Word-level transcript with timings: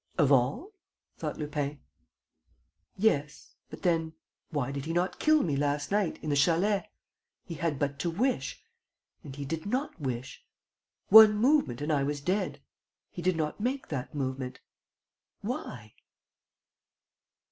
"Of 0.17 0.31
all?" 0.31 0.73
thought 1.19 1.37
Lupin. 1.37 1.79
"Yes.... 2.97 3.53
But 3.69 3.83
then, 3.83 4.13
why 4.49 4.71
did 4.71 4.85
he 4.85 4.93
not 4.93 5.19
kill 5.19 5.43
me, 5.43 5.55
last 5.55 5.91
night, 5.91 6.17
in 6.23 6.31
the 6.31 6.35
chalet? 6.35 6.89
He 7.45 7.53
had 7.53 7.77
but 7.77 7.99
to 7.99 8.09
wish... 8.09 8.63
and 9.23 9.35
he 9.35 9.45
did 9.45 9.67
not 9.67 10.01
wish. 10.01 10.43
One 11.09 11.37
movement 11.37 11.81
and 11.81 11.93
I 11.93 12.01
was 12.01 12.19
dead. 12.19 12.63
He 13.11 13.21
did 13.21 13.35
not 13.35 13.59
make 13.59 13.89
that 13.89 14.15
movement. 14.15 14.59
Why?" 15.41 15.93